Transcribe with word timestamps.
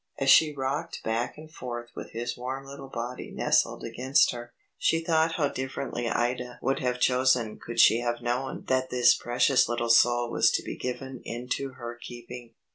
As 0.17 0.31
she 0.31 0.51
rocked 0.55 1.03
back 1.03 1.37
and 1.37 1.51
forth 1.53 1.91
with 1.95 2.09
his 2.09 2.35
warm 2.35 2.65
little 2.65 2.89
body 2.89 3.29
nestled 3.29 3.83
against 3.83 4.31
her, 4.31 4.51
she 4.79 4.99
thought 5.03 5.33
how 5.33 5.47
differently 5.47 6.09
Ida 6.09 6.57
would 6.59 6.79
have 6.79 6.99
chosen 6.99 7.59
could 7.59 7.79
she 7.79 7.99
have 7.99 8.19
known 8.19 8.65
that 8.67 8.89
this 8.89 9.13
precious 9.13 9.69
little 9.69 9.89
soul 9.91 10.31
was 10.31 10.49
to 10.53 10.63
be 10.63 10.75
given 10.75 11.21
into 11.23 11.73
her 11.73 11.99
keeping. 12.01 12.55